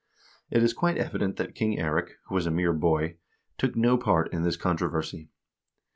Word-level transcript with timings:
It 0.49 0.63
is 0.63 0.73
quite 0.73 0.97
evident 0.97 1.35
that 1.35 1.53
King 1.53 1.77
Eirik, 1.77 2.13
who 2.25 2.33
was 2.33 2.47
a 2.47 2.49
mere 2.49 2.73
boy, 2.73 3.17
took 3.59 3.75
no 3.75 3.97
part 3.99 4.33
in 4.33 4.41
this 4.41 4.57
controversy. 4.57 5.29